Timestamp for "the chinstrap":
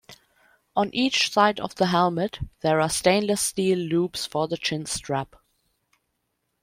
4.47-5.35